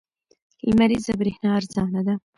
[0.67, 2.15] لمریزه برېښنا ارزانه ده.